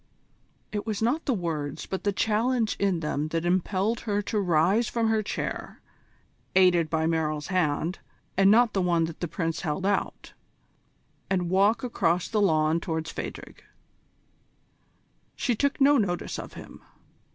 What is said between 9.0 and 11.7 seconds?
that the Prince held out, and